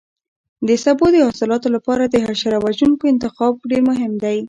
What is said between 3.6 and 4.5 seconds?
ډېر مهم دی.